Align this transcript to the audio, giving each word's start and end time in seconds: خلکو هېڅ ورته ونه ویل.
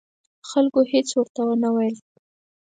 خلکو 0.49 0.79
هېڅ 0.91 1.07
ورته 1.15 1.41
ونه 1.45 1.69
ویل. 1.75 1.95